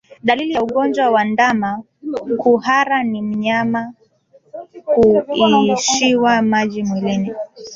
[0.23, 1.83] Dalili ya ugonjwa wa ndama
[2.37, 3.93] kuhara ni mnyama
[4.85, 7.33] kuishiwa maji mwilini